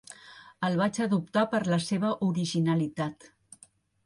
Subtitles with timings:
[0.69, 3.31] El vaig adoptar per la seva originalitat.